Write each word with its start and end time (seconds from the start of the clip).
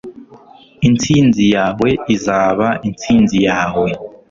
intsinzi 0.87 1.43
yawe 1.55 1.89
izaba 2.15 2.67
intsinzi 2.87 3.37
yawe 3.47 3.87